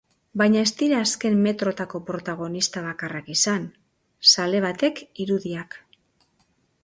Baina 0.41 0.61
ez 0.67 0.69
dira 0.77 0.99
azken 1.07 1.35
metrotako 1.41 2.01
protagonista 2.07 2.83
bakarrak 2.87 3.29
izan, 3.35 3.69
zale 4.37 4.61
batek 4.67 5.03
irudiak. 5.27 5.77